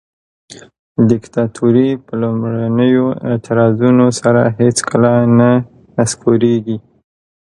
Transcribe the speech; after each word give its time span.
دیکتاتوري 1.09 1.89
په 2.05 2.13
لومړنیو 2.21 3.05
اعتراضونو 3.27 4.05
سره 4.21 4.41
هیڅکله 4.59 5.13
نه 5.39 5.49
نسکوریږي. 5.95 6.77